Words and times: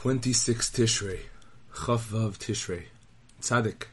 26 0.00 0.70
Tishrei, 0.70 1.18
Chaf 1.74 2.10
Vav 2.10 2.38
Tishrei, 2.38 2.84
Tzaddik, 3.42 3.86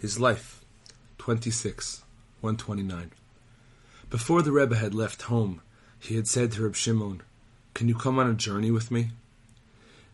his 0.00 0.20
life, 0.20 0.64
26, 1.18 2.04
129. 2.40 3.10
Before 4.10 4.42
the 4.42 4.52
Rebbe 4.52 4.76
had 4.76 4.94
left 4.94 5.22
home, 5.22 5.60
he 5.98 6.14
had 6.14 6.28
said 6.28 6.52
to 6.52 6.62
Reb 6.62 6.76
Shimon, 6.76 7.22
Can 7.74 7.88
you 7.88 7.96
come 7.96 8.20
on 8.20 8.30
a 8.30 8.34
journey 8.34 8.70
with 8.70 8.92
me? 8.92 9.08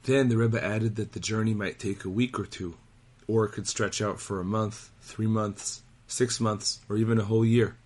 Then 0.04 0.30
the 0.30 0.38
Rebbe 0.38 0.64
added 0.64 0.96
that 0.96 1.12
the 1.12 1.20
journey 1.20 1.52
might 1.52 1.78
take 1.78 2.06
a 2.06 2.08
week 2.08 2.40
or 2.40 2.46
two, 2.46 2.76
or 3.28 3.44
it 3.44 3.52
could 3.52 3.68
stretch 3.68 4.00
out 4.00 4.20
for 4.20 4.40
a 4.40 4.44
month, 4.44 4.88
three 5.02 5.26
months, 5.26 5.82
six 6.06 6.40
months, 6.40 6.80
or 6.88 6.96
even 6.96 7.20
a 7.20 7.24
whole 7.24 7.44
year. 7.44 7.76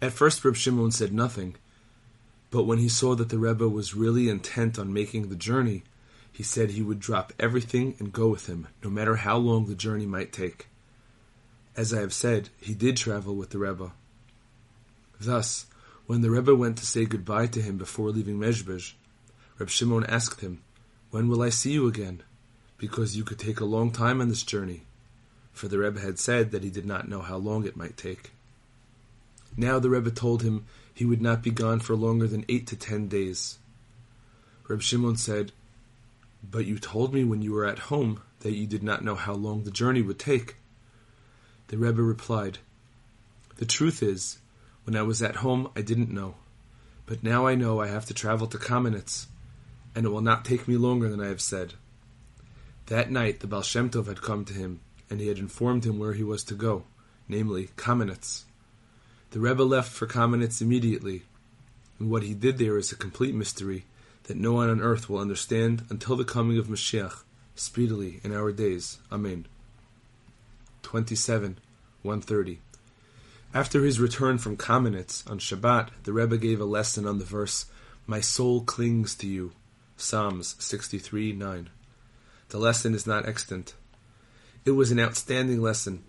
At 0.00 0.12
first, 0.12 0.42
Reb 0.46 0.56
Shimon 0.56 0.92
said 0.92 1.12
nothing, 1.12 1.56
but 2.54 2.66
when 2.66 2.78
he 2.78 2.88
saw 2.88 3.16
that 3.16 3.30
the 3.30 3.38
Rebbe 3.38 3.68
was 3.68 3.96
really 3.96 4.28
intent 4.28 4.78
on 4.78 4.92
making 4.92 5.28
the 5.28 5.34
journey, 5.34 5.82
he 6.30 6.44
said 6.44 6.70
he 6.70 6.82
would 6.82 7.00
drop 7.00 7.32
everything 7.36 7.96
and 7.98 8.12
go 8.12 8.28
with 8.28 8.46
him, 8.46 8.68
no 8.80 8.88
matter 8.88 9.16
how 9.16 9.36
long 9.36 9.66
the 9.66 9.74
journey 9.74 10.06
might 10.06 10.32
take. 10.32 10.68
As 11.76 11.92
I 11.92 11.98
have 11.98 12.12
said, 12.12 12.50
he 12.60 12.72
did 12.72 12.96
travel 12.96 13.34
with 13.34 13.50
the 13.50 13.58
Rebbe. 13.58 13.90
Thus, 15.20 15.66
when 16.06 16.20
the 16.20 16.30
Rebbe 16.30 16.54
went 16.54 16.78
to 16.78 16.86
say 16.86 17.06
goodbye 17.06 17.48
to 17.48 17.60
him 17.60 17.76
before 17.76 18.10
leaving 18.10 18.38
Mezhbej, 18.38 18.92
Reb 19.58 19.68
Shimon 19.68 20.04
asked 20.04 20.40
him, 20.40 20.62
When 21.10 21.28
will 21.28 21.42
I 21.42 21.48
see 21.48 21.72
you 21.72 21.88
again? 21.88 22.22
Because 22.78 23.16
you 23.16 23.24
could 23.24 23.40
take 23.40 23.58
a 23.58 23.64
long 23.64 23.90
time 23.90 24.20
on 24.20 24.28
this 24.28 24.44
journey. 24.44 24.84
For 25.52 25.66
the 25.66 25.80
Rebbe 25.80 25.98
had 25.98 26.20
said 26.20 26.52
that 26.52 26.62
he 26.62 26.70
did 26.70 26.86
not 26.86 27.08
know 27.08 27.20
how 27.20 27.36
long 27.36 27.66
it 27.66 27.76
might 27.76 27.96
take. 27.96 28.30
Now 29.56 29.78
the 29.78 29.90
Rebbe 29.90 30.10
told 30.10 30.42
him 30.42 30.66
he 30.92 31.04
would 31.04 31.22
not 31.22 31.42
be 31.42 31.50
gone 31.50 31.80
for 31.80 31.94
longer 31.96 32.26
than 32.26 32.44
eight 32.48 32.66
to 32.68 32.76
ten 32.76 33.08
days. 33.08 33.58
Reb 34.68 34.82
Shimon 34.82 35.16
said, 35.16 35.52
But 36.42 36.66
you 36.66 36.78
told 36.78 37.12
me 37.12 37.24
when 37.24 37.42
you 37.42 37.52
were 37.52 37.66
at 37.66 37.90
home 37.90 38.20
that 38.40 38.54
you 38.54 38.66
did 38.66 38.82
not 38.82 39.04
know 39.04 39.14
how 39.14 39.34
long 39.34 39.64
the 39.64 39.70
journey 39.70 40.02
would 40.02 40.18
take. 40.18 40.56
The 41.68 41.78
Rebbe 41.78 42.02
replied, 42.02 42.58
The 43.56 43.66
truth 43.66 44.02
is, 44.02 44.38
when 44.84 44.96
I 44.96 45.02
was 45.02 45.22
at 45.22 45.36
home 45.36 45.70
I 45.76 45.82
didn't 45.82 46.12
know, 46.12 46.34
but 47.06 47.22
now 47.22 47.46
I 47.46 47.54
know 47.54 47.80
I 47.80 47.88
have 47.88 48.06
to 48.06 48.14
travel 48.14 48.46
to 48.48 48.58
Kamenetz, 48.58 49.26
and 49.94 50.04
it 50.04 50.10
will 50.10 50.20
not 50.20 50.44
take 50.44 50.68
me 50.68 50.76
longer 50.76 51.08
than 51.08 51.20
I 51.20 51.28
have 51.28 51.40
said. 51.40 51.74
That 52.86 53.10
night 53.10 53.40
the 53.40 53.46
Baal 53.46 53.62
Shem 53.62 53.88
Tov 53.88 54.06
had 54.06 54.20
come 54.20 54.44
to 54.44 54.52
him, 54.52 54.80
and 55.08 55.20
he 55.20 55.28
had 55.28 55.38
informed 55.38 55.84
him 55.84 55.98
where 55.98 56.12
he 56.12 56.22
was 56.22 56.44
to 56.44 56.54
go, 56.54 56.84
namely 57.28 57.68
Kamenetz. 57.76 58.44
The 59.34 59.40
Rebbe 59.40 59.64
left 59.64 59.90
for 59.90 60.06
Kamenetz 60.06 60.62
immediately, 60.62 61.24
and 61.98 62.08
what 62.08 62.22
he 62.22 62.34
did 62.34 62.56
there 62.56 62.78
is 62.78 62.92
a 62.92 62.96
complete 62.96 63.34
mystery 63.34 63.84
that 64.28 64.36
no 64.36 64.52
one 64.52 64.70
on 64.70 64.80
earth 64.80 65.10
will 65.10 65.18
understand 65.18 65.84
until 65.90 66.14
the 66.14 66.24
coming 66.24 66.56
of 66.56 66.68
Mashiach, 66.68 67.24
speedily 67.56 68.20
in 68.22 68.32
our 68.32 68.52
days. 68.52 68.98
Amen. 69.10 69.46
27, 70.82 71.58
130. 72.02 72.60
After 73.52 73.82
his 73.82 73.98
return 73.98 74.38
from 74.38 74.56
Kamenetz 74.56 75.28
on 75.28 75.40
Shabbat, 75.40 75.88
the 76.04 76.12
Rebbe 76.12 76.38
gave 76.38 76.60
a 76.60 76.64
lesson 76.64 77.04
on 77.04 77.18
the 77.18 77.24
verse, 77.24 77.66
My 78.06 78.20
soul 78.20 78.60
clings 78.60 79.16
to 79.16 79.26
you. 79.26 79.50
Psalms 79.96 80.54
63, 80.60 81.32
9. 81.32 81.70
The 82.50 82.58
lesson 82.58 82.94
is 82.94 83.04
not 83.04 83.26
extant. 83.26 83.74
It 84.64 84.76
was 84.78 84.92
an 84.92 85.00
outstanding 85.00 85.60
lesson. 85.60 86.04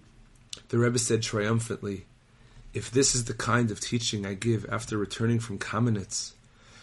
The 0.70 0.78
Rebbe 0.78 1.00
said 1.00 1.23
triumphantly, 1.23 2.06
if 2.76 2.92
this 2.92 3.16
is 3.16 3.23
the 3.23 3.34
kind 3.34 3.72
of 3.72 3.80
teaching 3.80 4.26
I 4.26 4.34
give 4.34 4.66
after 4.70 4.98
returning 4.98 5.40
from 5.40 5.58
Kamenetz, 5.58 6.34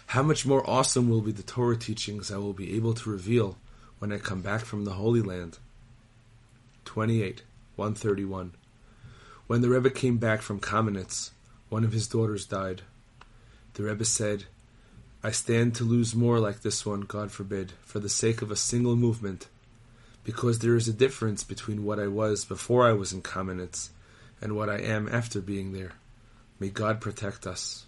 how 0.07 0.23
much 0.23 0.47
more 0.47 0.69
awesome 0.69 1.11
will 1.11 1.21
be 1.21 1.33
the 1.33 1.43
Torah 1.43 1.77
teachings 1.77 2.33
I 2.33 2.39
will 2.39 2.55
be 2.55 2.75
able 2.75 2.95
to 2.95 3.11
reveal 3.11 3.59
when 3.99 4.11
I 4.11 4.17
come 4.17 4.41
back 4.41 4.62
from 4.62 4.87
the 4.87 4.93
Holy 4.93 5.21
Land. 5.21 5.59
28, 6.87 7.43
131. 7.77 8.53
When 9.47 9.61
the 9.61 9.69
Rebbe 9.69 9.91
came 9.91 10.17
back 10.17 10.41
from 10.41 10.61
Kamenetz, 10.61 11.31
one 11.69 11.84
of 11.84 11.93
his 11.93 12.09
daughters 12.09 12.47
died. 12.47 12.81
The 13.75 13.83
Rebbe 13.83 14.06
said, 14.06 14.45
I 15.22 15.31
stand 15.31 15.75
to 15.75 15.84
lose 15.84 16.15
more 16.15 16.41
like 16.41 16.62
this 16.62 16.87
one, 16.87 17.03
God 17.03 17.31
forbid, 17.31 17.72
for 17.83 17.99
the 17.99 18.09
sake 18.09 18.41
of 18.41 18.50
a 18.50 18.56
single 18.56 18.97
movement, 18.97 19.47
because 20.25 20.61
there 20.61 20.75
is 20.75 20.89
a 20.89 20.93
difference 20.95 21.45
between 21.45 21.84
what 21.84 22.00
I 22.00 22.06
was 22.06 22.47
before 22.47 22.89
I 22.89 22.93
was 22.95 23.12
in 23.12 23.21
Kamenetz 23.21 23.91
and 24.42 24.56
what 24.56 24.69
I 24.69 24.78
am 24.78 25.08
after 25.08 25.41
being 25.41 25.72
there. 25.72 25.92
May 26.58 26.69
God 26.69 27.00
protect 27.00 27.47
us. 27.47 27.86